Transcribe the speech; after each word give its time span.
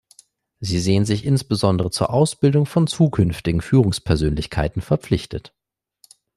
Sie 0.59 0.79
sehen 0.79 1.05
sich 1.05 1.23
insbesondere 1.27 1.91
zur 1.91 2.09
Ausbildung 2.09 2.65
von 2.65 2.87
zukünftigen 2.87 3.61
Führungspersönlichkeiten 3.61 4.81
verpflichtet. 4.81 5.53